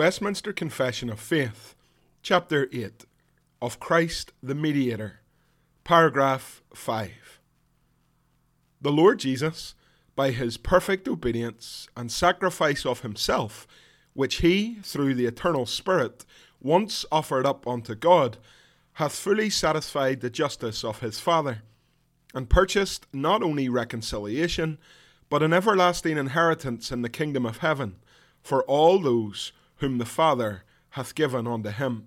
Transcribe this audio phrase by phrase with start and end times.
[0.00, 1.74] Westminster Confession of Faith,
[2.22, 3.04] Chapter 8
[3.60, 5.20] of Christ the Mediator,
[5.84, 7.38] Paragraph 5.
[8.80, 9.74] The Lord Jesus,
[10.16, 13.66] by his perfect obedience and sacrifice of himself,
[14.14, 16.24] which he, through the eternal Spirit,
[16.62, 18.38] once offered up unto God,
[18.94, 21.60] hath fully satisfied the justice of his Father,
[22.32, 24.78] and purchased not only reconciliation,
[25.28, 27.96] but an everlasting inheritance in the kingdom of heaven
[28.42, 32.06] for all those whom the Father hath given unto him.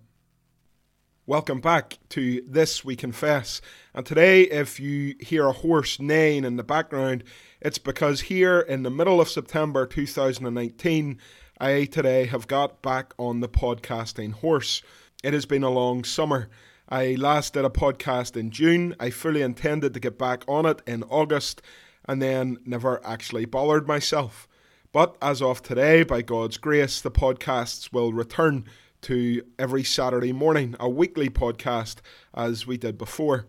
[1.26, 3.62] Welcome back to This We Confess.
[3.96, 7.24] And today, if you hear a horse neighing in the background,
[7.62, 11.18] it's because here in the middle of September 2019,
[11.60, 14.84] I today have got back on the podcasting horse.
[15.24, 16.50] It has been a long summer.
[16.90, 18.96] I last did a podcast in June.
[19.00, 21.64] I fully intended to get back on it in August
[22.06, 24.48] and then never actually bothered myself.
[24.94, 28.66] But as of today, by God's grace, the podcasts will return
[29.02, 31.96] to every Saturday morning, a weekly podcast
[32.36, 33.48] as we did before.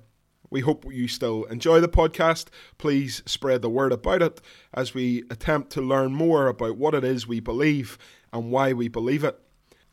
[0.48, 2.46] We hope you still enjoy the podcast.
[2.78, 4.40] Please spread the word about it
[4.72, 7.98] as we attempt to learn more about what it is we believe
[8.32, 9.38] and why we believe it.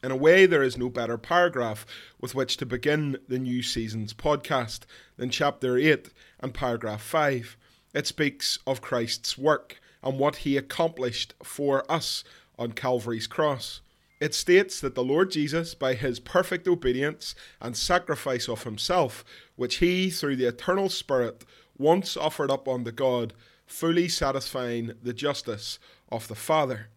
[0.02, 1.86] In a way, there is no better paragraph
[2.22, 4.84] with which to begin the new season's podcast
[5.18, 7.58] than chapter 8 and paragraph 5.
[7.94, 12.24] It speaks of Christ's work and what he accomplished for us
[12.58, 13.82] on Calvary's cross.
[14.20, 19.26] It states that the Lord Jesus, by his perfect obedience and sacrifice of himself,
[19.56, 21.44] which he, through the eternal Spirit,
[21.78, 23.34] once offered up unto God,
[23.66, 25.80] fully satisfying the justice
[26.12, 26.90] of the Father.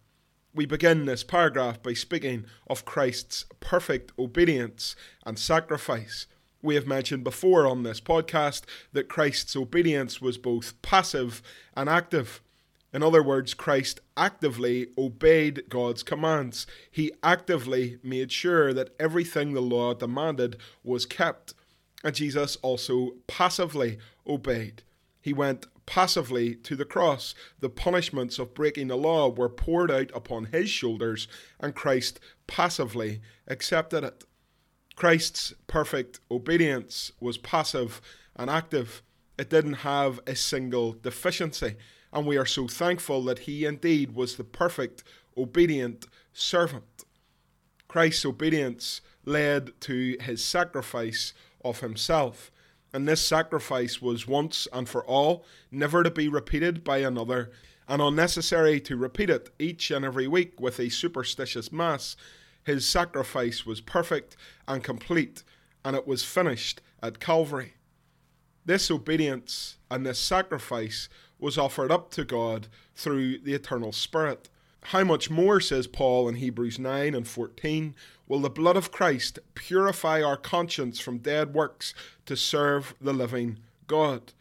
[0.53, 4.95] We begin this paragraph by speaking of Christ's perfect obedience
[5.25, 6.27] and sacrifice.
[6.61, 11.41] We have mentioned before on this podcast that Christ's obedience was both passive
[11.75, 12.41] and active.
[12.95, 16.65] In other words, Christ actively obeyed God's commands.
[16.89, 21.53] He actively made sure that everything the law demanded was kept.
[22.05, 24.83] And Jesus also passively obeyed.
[25.21, 27.35] He went passively to the cross.
[27.59, 31.27] The punishments of breaking the law were poured out upon his shoulders,
[31.59, 34.23] and Christ passively accepted it.
[34.95, 37.99] Christ's perfect obedience was passive
[38.37, 39.03] and active.
[39.37, 41.75] It didn't have a single deficiency
[42.15, 45.03] and we are so thankful that he indeed was the perfect,
[45.37, 47.03] obedient servant.
[47.89, 51.33] Christ's obedience led to his sacrifice
[51.63, 52.51] of himself,
[52.93, 57.51] and this sacrifice was once and for all, never to be repeated by another,
[57.85, 62.15] and unnecessary to repeat it each and every week with a superstitious mass.
[62.63, 64.37] His sacrifice was perfect
[64.69, 65.43] and complete,
[65.83, 67.73] and it was finished at Calvary.
[68.63, 71.09] This obedience and this sacrifice
[71.39, 74.49] was offered up to God through the eternal Spirit.
[74.89, 77.95] How much more, says Paul in Hebrews 9 and 14,
[78.27, 81.93] will the blood of Christ purify our conscience from dead works
[82.27, 83.57] to serve the living
[83.87, 84.33] God?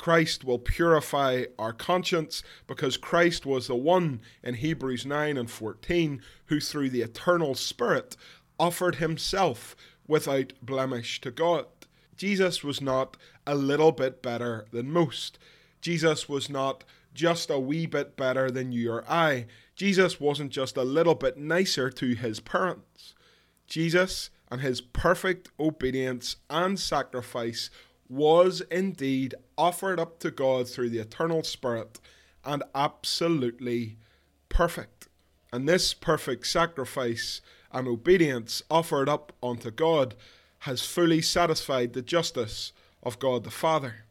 [0.00, 6.22] Christ will purify our conscience because Christ was the one in Hebrews 9 and 14
[6.46, 8.16] who, through the eternal Spirit,
[8.58, 9.76] offered himself
[10.08, 11.66] without blemish to God.
[12.16, 15.38] Jesus was not a little bit better than most.
[15.80, 16.84] Jesus was not
[17.14, 19.46] just a wee bit better than you or I.
[19.74, 23.14] Jesus wasn't just a little bit nicer to his parents.
[23.66, 27.70] Jesus and his perfect obedience and sacrifice
[28.08, 32.00] was indeed offered up to God through the eternal Spirit
[32.44, 33.96] and absolutely
[34.48, 35.08] perfect.
[35.52, 37.40] And this perfect sacrifice
[37.72, 40.14] and obedience offered up unto God
[40.60, 42.72] has fully satisfied the justice
[43.02, 44.04] of God the Father.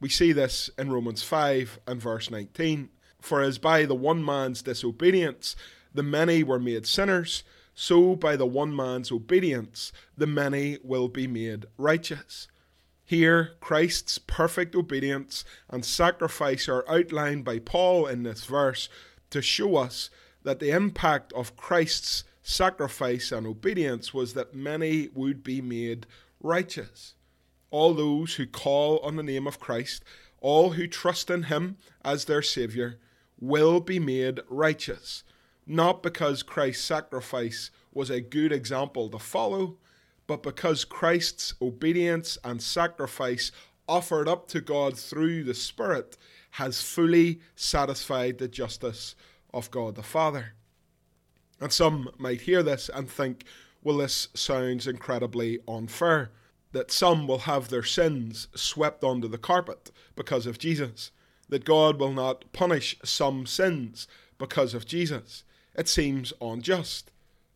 [0.00, 2.88] We see this in Romans 5 and verse 19.
[3.20, 5.56] For as by the one man's disobedience
[5.92, 7.42] the many were made sinners,
[7.74, 12.48] so by the one man's obedience the many will be made righteous.
[13.04, 18.88] Here, Christ's perfect obedience and sacrifice are outlined by Paul in this verse
[19.30, 20.10] to show us
[20.44, 26.06] that the impact of Christ's sacrifice and obedience was that many would be made
[26.40, 27.14] righteous.
[27.70, 30.04] All those who call on the name of Christ,
[30.40, 32.96] all who trust in Him as their Saviour,
[33.38, 35.24] will be made righteous,
[35.66, 39.78] not because Christ's sacrifice was a good example to follow
[40.30, 43.50] but because Christ's obedience and sacrifice
[43.88, 46.16] offered up to God through the Spirit
[46.52, 49.16] has fully satisfied the justice
[49.52, 50.52] of God the Father.
[51.60, 53.42] And some might hear this and think,
[53.82, 56.30] well, this sounds incredibly unfair.
[56.72, 61.10] That some will have their sins swept under the carpet because of Jesus.
[61.48, 64.06] That God will not punish some sins
[64.38, 65.44] because of Jesus.
[65.74, 67.10] It seems unjust.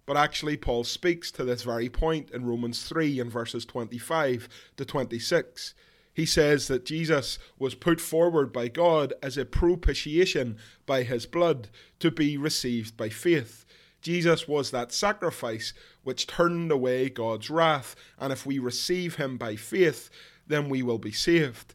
[0.06, 4.84] But actually, Paul speaks to this very point in Romans 3 and verses 25 to
[4.84, 5.74] 26.
[6.12, 10.56] He says that Jesus was put forward by God as a propitiation
[10.86, 11.68] by his blood
[11.98, 13.63] to be received by faith.
[14.04, 15.72] Jesus was that sacrifice
[16.02, 20.10] which turned away God's wrath, and if we receive him by faith,
[20.46, 21.74] then we will be saved.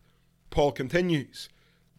[0.52, 1.50] Paul continues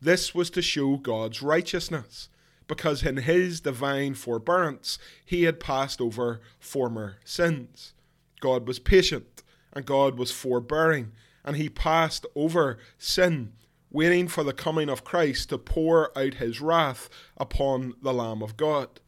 [0.00, 2.28] This was to show God's righteousness
[2.68, 7.92] because in his divine forbearance he had passed over former sins.
[8.38, 9.42] God was patient
[9.72, 11.10] and God was forbearing,
[11.44, 13.54] and he passed over sin,
[13.90, 18.56] waiting for the coming of Christ to pour out his wrath upon the Lamb of
[18.56, 19.00] God.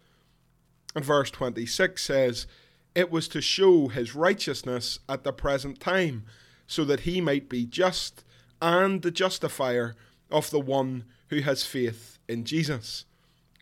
[0.94, 2.46] And verse 26 says,
[2.94, 6.24] It was to show his righteousness at the present time,
[6.66, 8.24] so that he might be just
[8.60, 9.96] and the justifier
[10.30, 13.04] of the one who has faith in Jesus.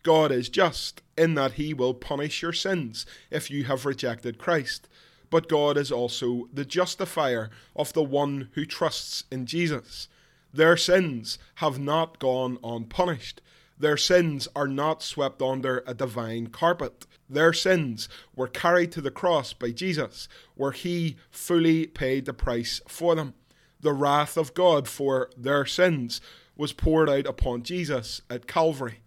[0.03, 4.87] God is just in that he will punish your sins if you have rejected Christ.
[5.29, 10.07] But God is also the justifier of the one who trusts in Jesus.
[10.53, 13.41] Their sins have not gone unpunished.
[13.81, 17.07] Their sins are not swept under a divine carpet.
[17.27, 22.79] Their sins were carried to the cross by Jesus, where he fully paid the price
[22.87, 23.33] for them.
[23.79, 26.21] The wrath of God for their sins
[26.55, 28.99] was poured out upon Jesus at Calvary.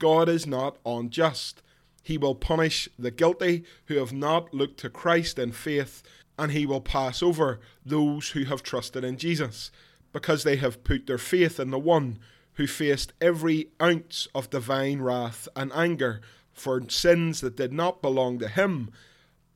[0.00, 1.62] God is not unjust.
[2.02, 6.02] He will punish the guilty who have not looked to Christ in faith,
[6.36, 9.70] and he will pass over those who have trusted in Jesus,
[10.12, 12.18] because they have put their faith in the one
[12.56, 16.20] who faced every ounce of divine wrath and anger
[16.52, 18.90] for sins that did not belong to him,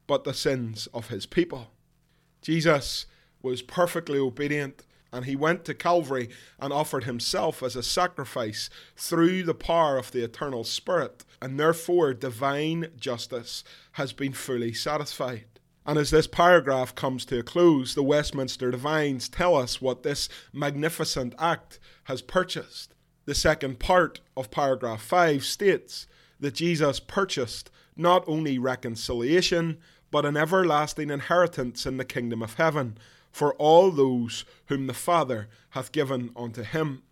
[0.07, 1.71] but the sins of his people.
[2.43, 3.07] Jesus
[3.43, 9.43] was perfectly obedient and he went to Calvary and offered himself as a sacrifice through
[9.43, 15.50] the power of the eternal Spirit, and therefore divine justice has been fully satisfied.
[15.91, 20.29] And as this paragraph comes to a close, the Westminster Divines tell us what this
[20.53, 22.95] magnificent act has purchased.
[23.25, 26.07] The second part of paragraph 5 states
[26.39, 29.79] that Jesus purchased not only reconciliation,
[30.13, 32.97] but an everlasting inheritance in the kingdom of heaven
[33.33, 37.03] for all those whom the Father hath given unto him.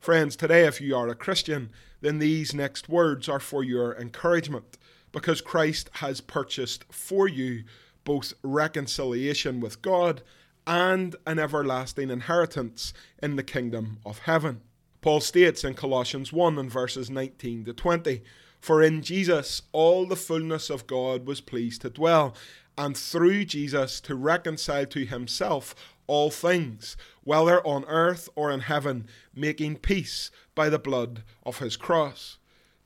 [0.00, 4.76] Friends, today, if you are a Christian, then these next words are for your encouragement,
[5.12, 7.62] because Christ has purchased for you
[8.08, 10.22] both reconciliation with God
[10.66, 14.62] and an everlasting inheritance in the kingdom of heaven.
[15.02, 18.22] Paul states in Colossians 1 and verses 19 to 20
[18.60, 22.34] For in Jesus all the fullness of God was pleased to dwell,
[22.78, 25.74] and through Jesus to reconcile to himself
[26.06, 31.76] all things, whether on earth or in heaven, making peace by the blood of his
[31.76, 32.38] cross.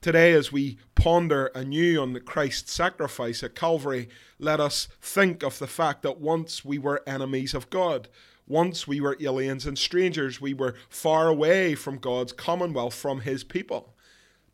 [0.03, 5.57] Today, as we ponder anew on the Christ's sacrifice at Calvary, let us think of
[5.57, 8.09] the fact that once we were enemies of God.
[8.45, 10.41] Once we were aliens and strangers.
[10.41, 13.95] We were far away from God's commonwealth, from his people.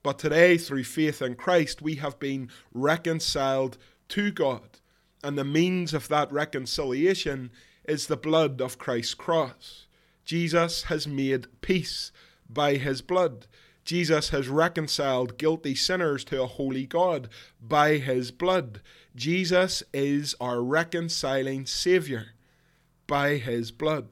[0.03, 3.79] But today, through faith in Christ, we have been reconciled
[4.09, 4.79] to God
[5.23, 7.49] and the means of that reconciliation
[7.85, 9.87] is the blood of Christ's cross.
[10.23, 12.11] Jesus has made peace
[12.47, 13.47] by his blood.
[13.89, 17.27] Jesus has reconciled guilty sinners to a holy God
[17.59, 18.81] by his blood.
[19.15, 22.27] Jesus is our reconciling Saviour
[23.07, 24.09] by his blood.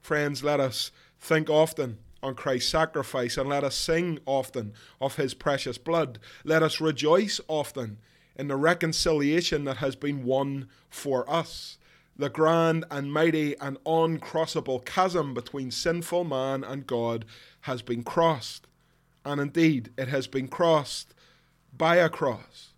[0.00, 5.32] Friends, let us think often on Christ's sacrifice and let us sing often of his
[5.32, 6.18] precious blood.
[6.42, 7.98] Let us rejoice often
[8.34, 11.78] in the reconciliation that has been won for us.
[12.16, 17.26] The grand and mighty and uncrossable chasm between sinful man and God
[17.60, 18.66] has been crossed.
[19.24, 21.14] And indeed, it has been crossed
[21.76, 22.70] by a cross.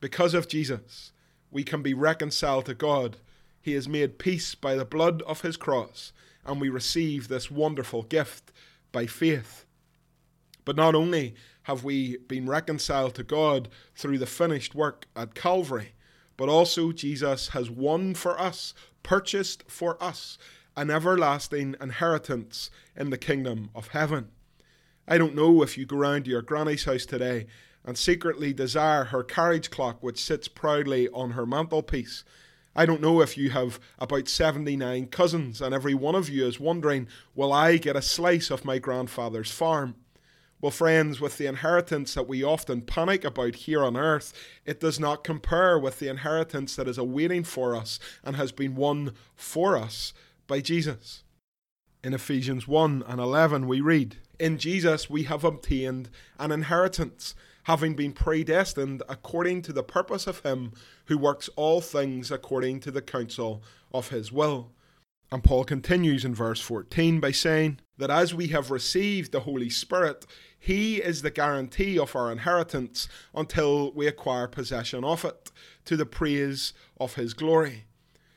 [0.00, 1.12] Because of Jesus,
[1.50, 3.18] we can be reconciled to God.
[3.60, 6.12] He has made peace by the blood of his cross,
[6.44, 8.52] and we receive this wonderful gift
[8.92, 9.64] by faith.
[10.64, 15.94] But not only have we been reconciled to God through the finished work at Calvary,
[16.36, 20.38] but also Jesus has won for us, purchased for us,
[20.76, 24.28] an everlasting inheritance in the kingdom of heaven.
[25.06, 27.46] I don't know if you go round to your granny's house today
[27.84, 32.24] and secretly desire her carriage clock which sits proudly on her mantelpiece.
[32.74, 36.58] I don't know if you have about 79 cousins and every one of you is
[36.58, 39.94] wondering, will I get a slice of my grandfather's farm?
[40.62, 44.32] Well, friends, with the inheritance that we often panic about here on earth,
[44.64, 48.74] it does not compare with the inheritance that is awaiting for us and has been
[48.74, 50.14] won for us
[50.46, 51.23] by Jesus.
[52.04, 57.94] In Ephesians 1 and 11, we read, In Jesus we have obtained an inheritance, having
[57.94, 60.72] been predestined according to the purpose of Him
[61.06, 64.70] who works all things according to the counsel of His will.
[65.32, 69.70] And Paul continues in verse 14 by saying that as we have received the Holy
[69.70, 70.26] Spirit,
[70.58, 75.50] He is the guarantee of our inheritance until we acquire possession of it,
[75.86, 77.86] to the praise of His glory.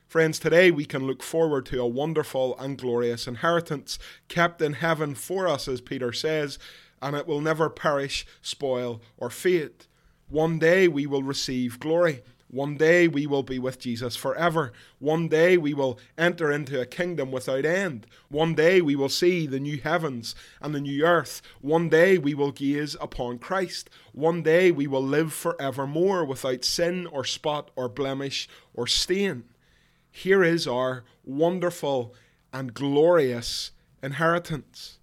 [0.07, 3.99] Friends, today we can look forward to a wonderful and glorious inheritance
[4.29, 6.57] kept in heaven for us, as Peter says,
[7.01, 9.85] and it will never perish, spoil, or fade.
[10.29, 12.21] One day we will receive glory.
[12.49, 14.71] One day we will be with Jesus forever.
[14.99, 18.07] One day we will enter into a kingdom without end.
[18.29, 21.41] One day we will see the new heavens and the new earth.
[21.59, 23.89] One day we will gaze upon Christ.
[24.13, 29.43] One day we will live forevermore without sin or spot or blemish or stain.
[30.17, 32.15] Here is our wonderful
[32.51, 33.69] and glorious
[34.01, 34.97] inheritance.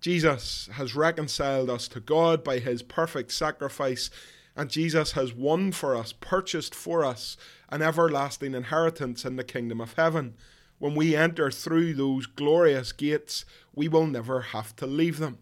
[0.00, 4.10] Jesus has reconciled us to God by his perfect sacrifice,
[4.54, 7.36] and Jesus has won for us, purchased for us,
[7.68, 10.34] an everlasting inheritance in the kingdom of heaven.
[10.78, 15.38] When we enter through those glorious gates, we will never have to leave them.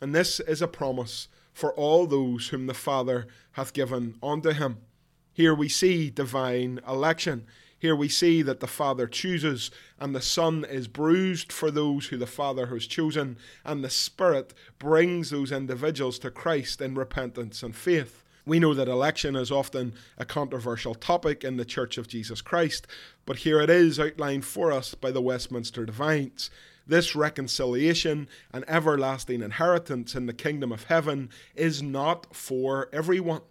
[0.00, 4.78] And this is a promise for all those whom the Father hath given unto him.
[5.32, 7.46] Here we see divine election.
[7.78, 9.70] Here we see that the Father chooses,
[10.00, 14.52] and the Son is bruised for those who the Father has chosen, and the Spirit
[14.78, 18.24] brings those individuals to Christ in repentance and faith.
[18.44, 22.86] We know that election is often a controversial topic in the Church of Jesus Christ,
[23.26, 26.50] but here it is outlined for us by the Westminster Divines.
[26.86, 33.42] This reconciliation and everlasting inheritance in the kingdom of heaven is not for everyone.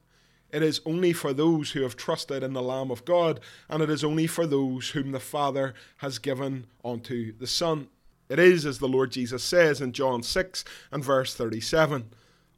[0.51, 3.39] It is only for those who have trusted in the Lamb of God,
[3.69, 7.89] and it is only for those whom the Father has given unto the Son.
[8.29, 12.09] It is, as the Lord Jesus says in John 6 and verse 37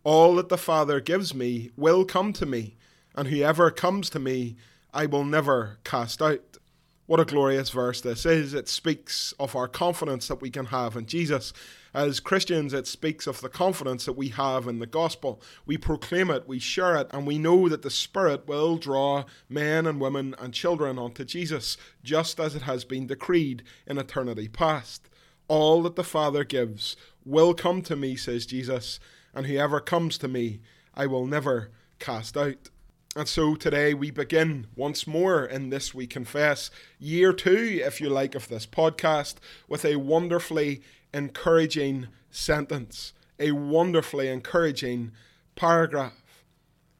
[0.04, 2.76] All that the Father gives me will come to me,
[3.16, 4.56] and whoever comes to me
[4.94, 6.49] I will never cast out.
[7.10, 8.54] What a glorious verse this is.
[8.54, 11.54] It speaks of our confidence that we can have in Jesus.
[11.92, 15.42] As Christians, it speaks of the confidence that we have in the gospel.
[15.66, 19.88] We proclaim it, we share it, and we know that the Spirit will draw men
[19.88, 25.10] and women and children unto Jesus, just as it has been decreed in eternity past.
[25.48, 29.00] All that the Father gives will come to me, says Jesus,
[29.34, 30.60] and whoever comes to me,
[30.94, 32.70] I will never cast out.
[33.16, 38.08] And so today we begin once more in this we confess year two, if you
[38.08, 39.38] like, of this podcast
[39.68, 45.12] with a wonderfully encouraging sentence, a wonderfully encouraging
[45.56, 46.14] paragraph.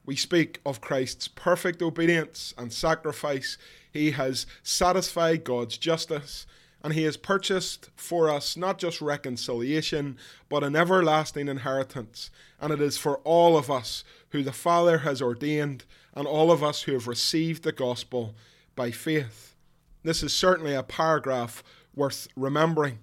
[0.04, 3.56] We speak of Christ's perfect obedience and sacrifice.
[3.92, 6.44] He has satisfied God's justice,
[6.82, 12.30] and He has purchased for us not just reconciliation, but an everlasting inheritance.
[12.60, 15.84] And it is for all of us who the Father has ordained,
[16.20, 18.34] and all of us who have received the gospel
[18.76, 19.54] by faith.
[20.02, 22.98] This is certainly a paragraph worth remembering.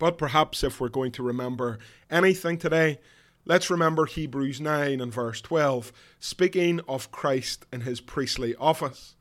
[0.00, 1.78] But perhaps if we're going to remember
[2.10, 2.98] anything today,
[3.44, 9.14] let's remember Hebrews 9 and verse 12, speaking of Christ in his priestly office.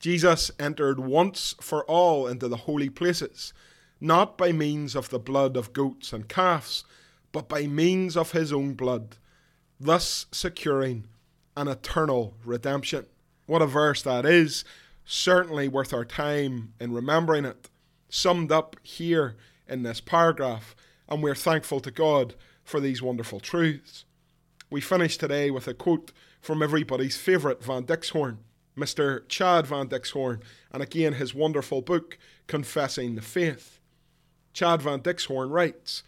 [0.00, 3.52] Jesus entered once for all into the holy places,
[4.00, 6.82] not by means of the blood of goats and calves,
[7.30, 9.18] but by means of his own blood,
[9.78, 11.04] thus securing
[11.56, 13.06] an eternal redemption.
[13.46, 14.64] What a verse that is!
[15.04, 17.70] Certainly worth our time in remembering it.
[18.08, 19.36] Summed up here
[19.68, 20.74] in this paragraph,
[21.08, 22.34] and we're thankful to God
[22.64, 24.04] for these wonderful truths.
[24.70, 28.38] We finish today with a quote from everybody's favourite Van Dixhoorn,
[28.76, 29.26] Mr.
[29.28, 30.40] Chad Van Dixhoorn,
[30.72, 33.78] and again his wonderful book, Confessing the Faith.
[34.52, 36.02] Chad Van Dixhoorn writes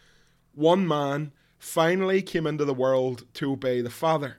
[0.55, 4.39] One man finally came into the world to obey the Father,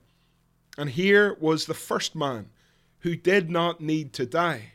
[0.80, 2.52] And here was the first man
[3.00, 4.72] who did not need to die.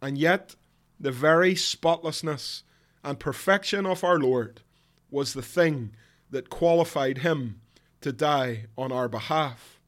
[0.00, 0.54] And yet,
[1.00, 2.62] the very spotlessness
[3.02, 4.60] and perfection of our Lord
[5.10, 5.90] was the thing
[6.30, 7.60] that qualified him
[8.00, 9.80] to die on our behalf.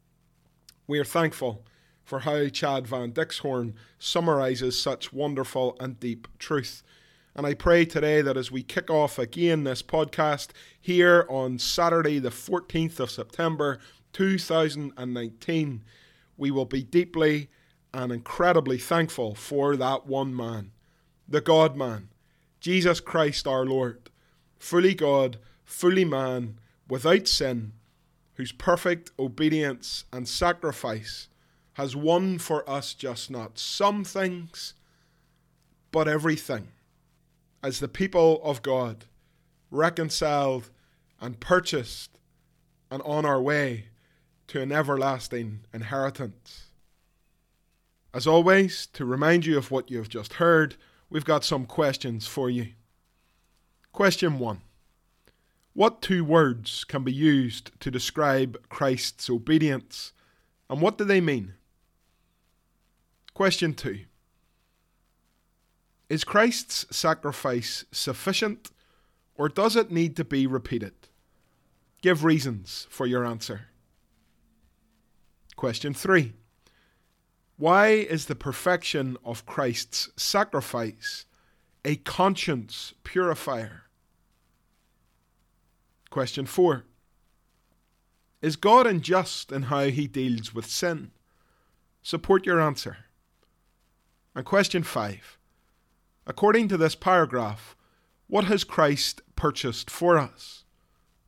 [0.88, 1.64] We are thankful
[2.02, 6.82] for how Chad Van Dixhoorn summarizes such wonderful and deep truth.
[7.36, 10.48] And I pray today that as we kick off again this podcast
[10.80, 13.78] here on Saturday, the 14th of September
[14.12, 15.84] 2019,
[16.36, 17.48] we will be deeply
[17.92, 20.72] and incredibly thankful for that one man,
[21.28, 22.08] the God man,
[22.60, 24.10] Jesus Christ our Lord,
[24.58, 27.72] fully God, fully man, without sin,
[28.34, 31.28] whose perfect obedience and sacrifice
[31.74, 34.74] has won for us just not some things,
[35.92, 36.68] but everything.
[37.62, 39.04] As the people of God,
[39.70, 40.70] reconciled
[41.20, 42.18] and purchased
[42.90, 43.89] and on our way
[44.50, 46.70] to an everlasting inheritance.
[48.12, 50.74] As always, to remind you of what you have just heard,
[51.08, 52.70] we've got some questions for you.
[53.92, 54.60] Question 1
[55.72, 60.12] What two words can be used to describe Christ's obedience,
[60.68, 61.54] and what do they mean?
[63.34, 64.00] Question 2
[66.08, 68.72] Is Christ's sacrifice sufficient,
[69.36, 70.94] or does it need to be repeated?
[72.02, 73.69] Give reasons for your answer.
[75.60, 76.32] Question 3
[77.58, 81.26] Why is the perfection of Christ's sacrifice
[81.84, 83.82] a conscience purifier?
[86.08, 86.86] Question 4
[88.40, 91.10] Is God unjust in how he deals with sin?
[92.02, 92.96] Support your answer.
[94.34, 95.36] And question 5
[96.26, 97.76] According to this paragraph,
[98.28, 100.64] what has Christ purchased for us?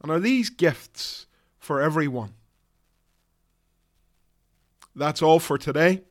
[0.01, 1.27] And are these gifts
[1.59, 2.33] for everyone?
[4.95, 6.03] That's all for today.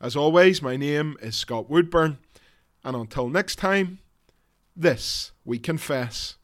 [0.00, 2.18] As always, my name is Scott Woodburn,
[2.84, 3.98] and until next time,
[4.76, 6.36] this we confess.